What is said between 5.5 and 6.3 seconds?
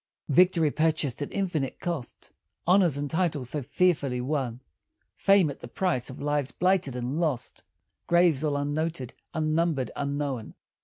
at the price of